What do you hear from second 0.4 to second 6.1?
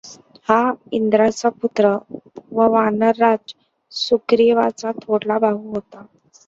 हा इंद्राचा पुत्र व वानरराज सुग्रीवाचा थोरला भाऊ होता.